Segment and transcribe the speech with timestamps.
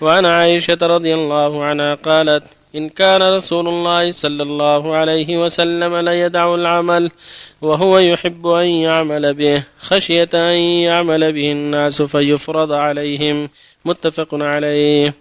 [0.00, 6.54] وعن عائشة رضي الله عنها قالت إن كان رسول الله صلى الله عليه وسلم ليدع
[6.54, 7.10] العمل
[7.62, 13.50] وهو يحب أن يعمل به خشية أن يعمل به الناس فيفرض عليهم
[13.84, 15.14] متفق عليه.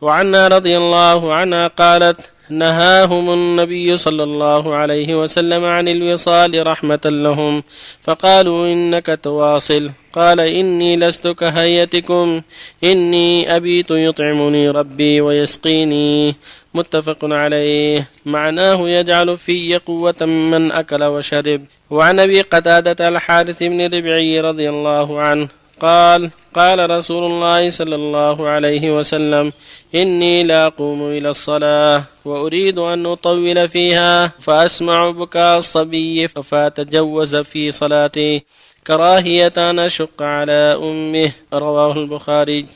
[0.00, 7.62] وعنها رضي الله عنها قالت نهاهم النبي صلى الله عليه وسلم عن الوصال رحمة لهم
[8.02, 9.90] فقالوا إنك تواصل.
[10.12, 12.40] قال إني لست كهيتكم
[12.84, 16.34] إني أبيت يطعمني ربي ويسقيني.
[16.74, 18.08] متفق عليه.
[18.26, 21.62] معناه يجعل في قوة من أكل وشرب.
[21.90, 25.48] وعن أبي قتادة الحارث بن ربعي رضي الله عنه
[25.80, 29.52] قال قال رسول الله صلى الله عليه وسلم
[29.94, 38.42] إني لا أقوم إلى الصلاة وأريد أن أطول فيها فأسمع بكاء الصبي فأتجوز في صلاتي
[38.86, 41.32] كراهية أن أشق على أمه.
[41.52, 42.66] رواه البخاري.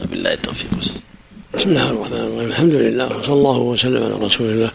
[0.00, 0.70] وبالله التوفيق
[1.54, 2.48] بسم الله الرحمن الرحيم.
[2.48, 4.70] الحمد لله وصلى الله وسلم على رسول الله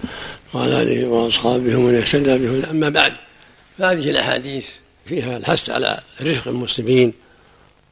[0.53, 3.13] وعلى آله وأصحابه ومن اهتدى به أما بعد
[3.77, 4.69] فهذه الأحاديث
[5.05, 7.13] فيها الحث على رفق المسلمين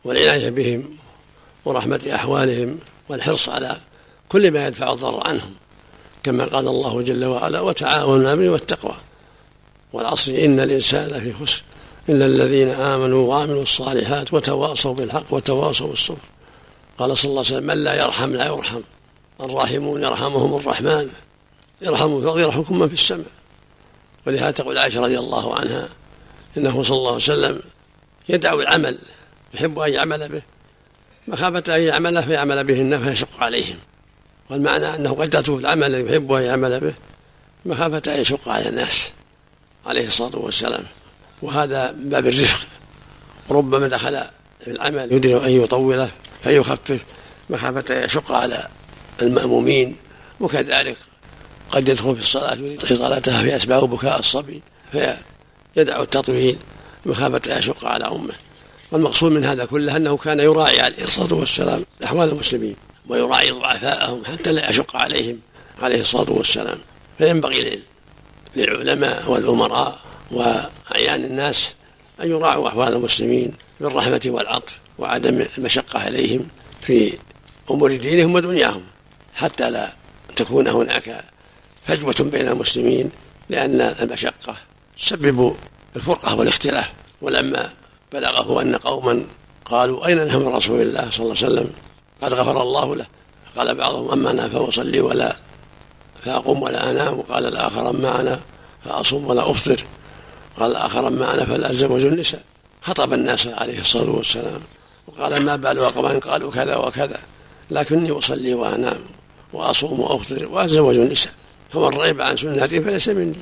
[0.03, 0.97] والعناية بهم
[1.65, 3.77] ورحمة أحوالهم والحرص على
[4.29, 5.53] كل ما يدفع الضرر عنهم.
[6.23, 8.95] كما قال الله جل وعلا وتعاونوا على والتقوى
[9.93, 10.31] والعصر.
[10.31, 11.63] إن الإنسان لفي خسر
[12.09, 16.17] إلا الذين آمنوا وعملوا الصالحات وتواصوا بالحق وتواصوا بالصبر.
[16.97, 18.81] قال صلى الله عليه وسلم من لا يرحم لا يرحم.
[19.41, 21.09] الراحمون يرحمهم الرحمن.
[21.81, 23.31] يرحم في يرحمكم من في السماء.
[24.27, 25.89] ولهذا تقول عائشة رضي الله عنها
[26.57, 27.61] إنه صلى الله عليه وسلم
[28.29, 28.97] يدعو العمل
[29.53, 30.41] يحب أن يعمل به.
[31.27, 33.77] مخافة أن يعمل فيعمل بهن فيشق عليهم.
[34.49, 36.93] والمعنى أنه قد تترك العمل الذي يحب أن يعمل به.
[37.65, 39.11] مخافة أن يشق على الناس.
[39.85, 40.83] عليه الصلاة والسلام.
[41.41, 42.67] وهذا باب الرفق.
[43.49, 44.23] ربما دخل
[44.65, 46.11] في العمل يدري أن يطوله
[46.43, 47.05] فيخفف
[47.49, 48.67] مخافة أن يشق على
[49.21, 49.95] المأمومين.
[50.39, 50.97] وكذلك
[51.69, 54.61] قد يدخل في الصلاة يريد صلاتها في أسباب بكاء الصبي
[54.91, 56.57] فيدع التطويل.
[57.05, 58.33] مخافة أن يشق على أمه.
[58.91, 62.75] والمقصود من هذا كله أنه كان يراعي عليه الصلاة والسلام أحوال المسلمين
[63.09, 65.39] ويراعي ضعفاءهم حتى لا يشق عليهم
[65.81, 66.77] عليه الصلاة والسلام.
[67.17, 67.79] فينبغي
[68.55, 69.99] للعلماء والأمراء
[70.31, 71.73] وأعيان الناس
[72.21, 76.47] أن يراعوا أحوال المسلمين بالرحمة والعطف وعدم المشقة عليهم
[76.81, 77.13] في
[77.71, 78.83] أمور دينهم ودنياهم
[79.35, 79.93] حتى لا
[80.35, 81.25] تكون هناك
[81.83, 83.09] فجوة بين المسلمين
[83.49, 84.55] لأن المشقة
[84.97, 85.55] تسبب
[85.95, 87.69] الفرقة والاختلاف ولما
[88.13, 89.25] بلغه أن قوما
[89.65, 91.73] قالوا أين نحن رسول الله صلى الله عليه وسلم؟
[92.21, 93.05] قد غفر الله له.
[93.57, 95.35] قال بعضهم أما أنا فأصلي ولا
[96.23, 97.19] فأقوم ولا أنام.
[97.19, 98.39] وقال الآخر أما أنا
[98.85, 99.83] فأصوم ولا أفطر.
[100.59, 102.43] قال الآخر أما أنا فلا أتزوج النساء.
[102.81, 104.61] خطب الناس عليه الصلاة والسلام.
[105.07, 107.19] وقال ما بال أقوام قالوا كذا وكذا.
[107.71, 108.99] لكني أصلي وأنام
[109.53, 111.33] وأصوم وأفطر وأتزوج النساء.
[111.69, 113.35] فمن رغب عن سنتي فليس مني.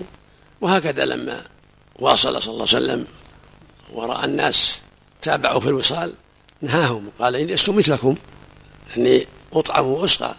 [0.62, 1.42] وهكذا لما
[2.00, 3.06] واصل صلى الله عليه وسلم
[3.94, 4.80] ورأى الناس
[5.22, 6.14] تابعوا في الوصال
[6.62, 8.16] نهاهم قال إني لست مثلكم
[8.98, 10.36] أني أطعم وأسقى.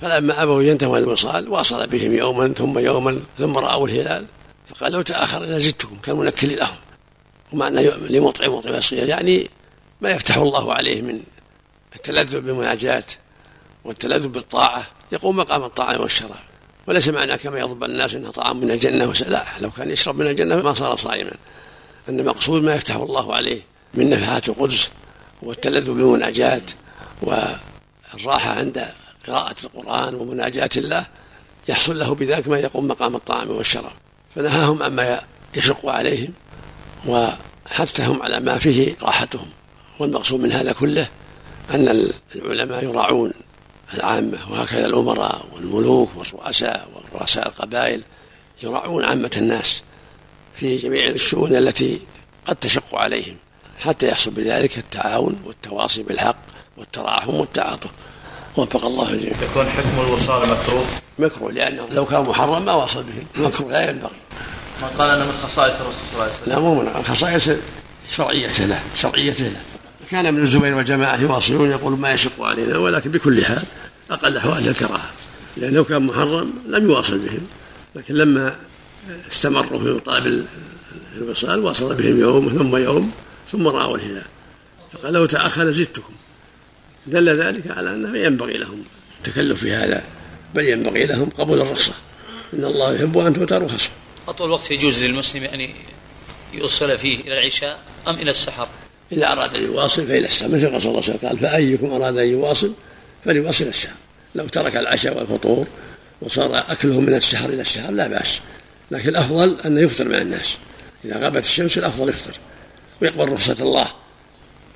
[0.00, 4.26] فلما أبوا ينتهوا الوصال واصل بهم يوما ثم يوما ثم رأوا الهلال
[4.66, 6.76] فقال لو تأخر لزدتكم كالمنكل لهم.
[7.52, 9.50] ومعنى لمطعم مطعم الصيام يعني
[10.00, 11.20] ما يفتح الله عليه من
[11.96, 13.04] التلذذ بالمناجاة
[13.84, 14.86] والتلذذ بالطاعة.
[15.12, 16.44] يقوم مقام الطعام والشراب
[16.86, 20.56] وليس معنى كما يظن الناس انه طعام من الجنة لا لو كان يشرب من الجنة
[20.56, 21.32] ما صار صائما.
[22.08, 23.62] ان المقصود ما يفتح الله عليه
[23.94, 24.90] من نفحات القدس
[25.42, 26.62] والتلذذ بالمناجاة
[27.22, 28.88] والراحة عند
[29.26, 31.06] قراءة القرآن ومناجاة الله
[31.68, 33.92] يحصل له بذلك ما يقوم مقام الطعام والشراب.
[34.34, 35.20] فنهاهم عما
[35.54, 36.32] يشق عليهم
[37.06, 39.48] وحثهم على ما فيه راحتهم.
[39.98, 41.08] والمقصود من هذا كله
[41.70, 43.32] أن العلماء يراعون
[43.94, 48.02] العامة وهكذا الأمراء والملوك والرؤساء ورؤساء القبائل
[48.62, 49.82] يراعون عامة الناس.
[50.56, 52.00] في جميع الشؤون التي
[52.46, 53.36] قد تشق عليهم
[53.78, 56.36] حتى يحصل بذلك التعاون والتواصي بالحق
[56.76, 57.90] والتراحم والتعاطف
[58.56, 59.32] وفق الله الجميع.
[59.50, 60.84] يكون حكم الوصال مكروه؟
[61.18, 64.16] مكروه لأنه لو كان محرم ما وصل به، مكروه لا ينبغي.
[64.82, 66.52] من قال إنه من خصائص الرسول صلى الله عليه وسلم.
[66.52, 67.50] لا مو من خصائص
[68.08, 69.60] شرعيته له، شرعيته له.
[70.10, 73.62] كان من الزبير وجماعه يواصلون يقولون ما يشق علينا ولكن بكل حال
[74.10, 75.10] أقل أحوال الكراهة.
[75.56, 77.46] لأنه لو كان محرم لم يواصل بهم.
[77.94, 78.56] لكن لما
[79.32, 80.46] استمروا في طلب
[81.16, 83.12] الوصال وصل بهم يوم ثم يوم
[83.52, 84.26] ثم رأوا الهلال.
[84.92, 86.12] فقال لو تأخر زدتكم.
[87.06, 88.84] دل ذلك على أنه ينبغي لهم
[89.18, 90.04] التكلف في هذا
[90.54, 91.92] بل ينبغي لهم قبول الرخصة.
[92.54, 93.90] إن الله يحب أن تؤتى رخصة.
[94.28, 95.68] أطول وقت يجوز للمسلم أن
[96.52, 97.78] يوصل فيه إلى العشاء
[98.08, 98.68] أم إلى السحر؟
[99.12, 100.48] إذا أراد أن يواصل فإلى السحر.
[100.48, 102.72] مثل صلى الله عليه وسلم قال فأيكم أراد أن يواصل
[103.24, 103.96] فليواصل السحر.
[104.34, 105.66] لو ترك العشاء والفطور
[106.22, 108.40] وصار أكله من السحر إلى السحر لا بأس.
[108.90, 110.58] لكن الأفضل أن يفطر مع الناس.
[111.04, 112.38] إذا غابت الشمس الأفضل يفطر
[113.02, 113.86] ويقبل رخصة الله.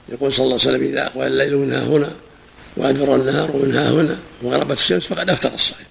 [0.09, 2.17] يقول صلى الله عليه وسلم إذا أقبل الليل من ها هنا
[2.77, 5.87] وأدبر النهار ومن ها هنا وغربت الشمس فقد أفطر الصائم.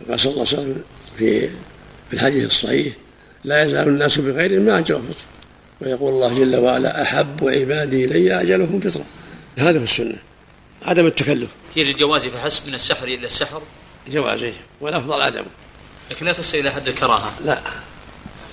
[0.00, 0.82] وقال صلى الله عليه وسلم
[1.18, 1.48] في
[2.08, 2.94] في الحديث الصحيح
[3.44, 5.24] لا يزال الناس بخير ما أجل فطر
[5.80, 9.04] ويقول الله جل وعلا أحب عبادي إلي أجلهم فطرة.
[9.56, 10.16] هذا هو السنة.
[10.82, 11.50] عدم التكلف.
[11.74, 13.62] هي للجواز فحسب من السحر إلى السحر؟
[14.10, 15.46] جوازه والأفضل عدمه
[16.10, 17.32] لكن لا تصل إلى حد الكراهة.
[17.44, 17.60] لا.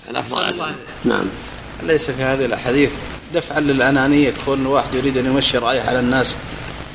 [0.09, 0.75] الأفضل
[1.05, 1.25] نعم.
[1.83, 2.91] ليس في هذه الأحاديث
[3.33, 6.37] دفعا للأنانية كون واحد يريد أن يمشي رأيه على الناس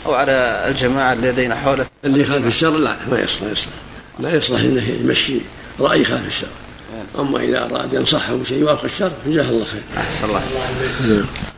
[0.06, 1.86] أو على الجماعة الذين حوله.
[2.04, 3.72] اللي يخالف الشر لا ما يصلح يصلح.
[4.18, 5.38] لا يصلح إنه يمشي
[5.80, 6.46] رأي خالف الشر.
[7.18, 9.82] أما إذا أراد ينصحهم شيء يوافق الشر جزاه الله خير.
[9.96, 10.42] أحسن الله.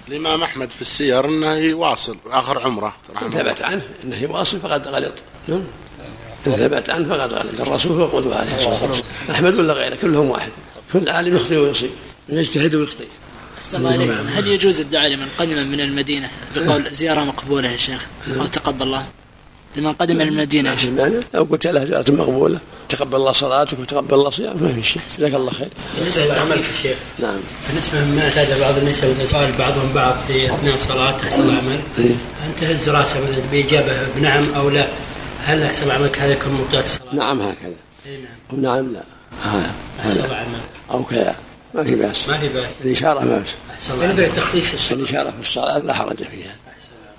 [0.08, 2.96] الإمام أحمد في السير أنه يواصل آخر عمره
[3.32, 5.14] ثبت عنه إنه يواصل فقد غلط.
[5.48, 5.62] نعم.
[6.46, 9.10] إن ثبت عنه فقد غلط الرسول هو قدوة عليه الصلاة والسلام.
[9.30, 10.50] أحمد ولا غيره؟ كلهم واحد.
[10.92, 11.90] كل عالم يخطئ ويصيب.
[12.28, 13.06] يجتهد ويخطئ.
[13.58, 18.06] أحسن عليك هل يجوز الدعاء لمن قدم من المدينة بقول زيارة مقبولة يا شيخ؟
[18.40, 19.04] أو تقبل الله؟
[19.76, 20.68] لمن قدم من المدينة.
[20.68, 22.58] يا ما شيخ في مانع لو قلت له زيارة مقبولة
[22.88, 25.02] تقبل الله صلاتك وتقبل الله صيامك ما في شيء.
[25.10, 25.68] جزاك الله خير.
[25.98, 27.36] بالنسبة للعمل في الشيخ نعم.
[27.68, 32.88] بالنسبة لما اعتاد بعض النساء سأل بعضهم بعض في أثناء الصلاة الله عمل أن تهز
[32.88, 34.88] رأسه مثلا بإجابة بنعم أو لا؟
[35.44, 37.74] هل أحسن عملك هذا يكون مبطلة الصلاة؟ نعم هكذا.
[38.06, 38.58] إي نعم.
[38.58, 39.02] ونعم لا.
[39.42, 40.58] هذا أحسن الله هذا عمل
[40.90, 41.36] أو كذا.
[41.74, 42.28] ما في بأس.
[42.28, 42.72] ما في بأس.
[42.84, 43.54] الاشاره ما بأس.
[43.70, 45.78] أحسن الله بالنسبة للتخفيف في الصلاة الإشارة في الصلاة.
[45.78, 46.54] لا حرج فيها.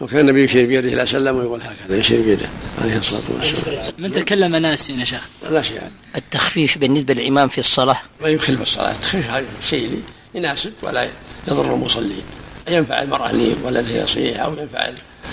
[0.02, 2.48] وكان النبي يشير بيده إلى سلم ويقول هكذا يشير بيده
[2.82, 3.94] عليه الصلاة والسلام.
[3.98, 5.22] من تكلم ناس يا شيخ؟
[5.52, 5.78] لا شيء.
[5.78, 5.92] يعني.
[6.16, 8.94] التخفيف بالنسبة للإمام في الصلاة؟ ما يخل بالصلاة.
[9.02, 10.00] تخفيف هذا شيء لي
[10.36, 11.10] يناسب ولا
[11.48, 12.24] يضر المصلين.
[12.70, 14.90] ينفع المرأة اللي ولدها يصيح أو ينفع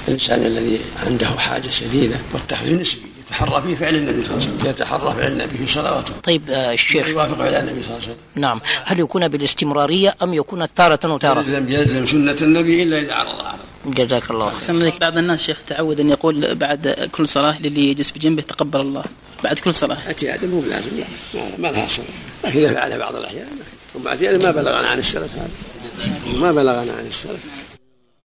[0.09, 4.71] الإنسان الذي عنده حاجة شديدة والتخفيف نسبي يتحرى فيه فعل النبي صلى الله عليه وسلم
[4.71, 6.15] يتحرى فعل النبي في صلواته.
[6.23, 7.09] طيب آه، الشيخ.
[7.09, 8.17] يوافق فعل النبي صلى الله عليه وسلم.
[8.35, 8.61] نعم.
[8.85, 13.59] هل يكون بالاستمرارية أم يكون تارة وتارة؟ يلزم يلزم سنة النبي إلا إذا عرض عرض
[13.87, 14.93] جزاك الله خير.
[15.01, 19.05] بعض الناس شيخ تعود أن يقول بعد كل صلاة للي يجلس بجنبه تقبل الله.
[19.45, 19.99] بعد كل صلاة.
[20.07, 20.91] اعتياد مو بلازم.
[21.35, 22.05] لا ما, لها صلة
[22.45, 23.49] لكن إذا فعلها بعض الأحيان.
[23.95, 25.51] وبعدين ما بلغنا عن السلف هذا.
[26.41, 27.41] ما بلغنا عن السلف.